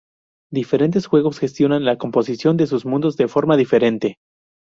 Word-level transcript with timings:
Diferentes 0.51 1.05
juegos 1.05 1.37
gestionan 1.37 1.85
la 1.85 1.99
composición 1.99 2.57
de 2.57 2.65
sus 2.65 2.87
mundos 2.87 3.17
de 3.17 3.27
forma 3.27 3.55
diferente. 3.55 4.17